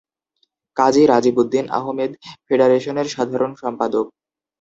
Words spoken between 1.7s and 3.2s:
আহমেদ ফেডারেশনের